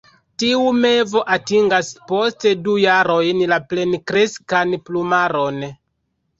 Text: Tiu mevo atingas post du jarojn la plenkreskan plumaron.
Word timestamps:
Tiu 0.43 0.61
mevo 0.85 1.21
atingas 1.35 1.91
post 2.13 2.49
du 2.69 2.79
jarojn 2.87 3.45
la 3.55 3.61
plenkreskan 3.69 4.77
plumaron. 4.91 5.65